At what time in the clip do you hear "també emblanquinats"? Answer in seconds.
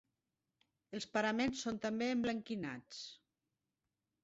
1.85-3.05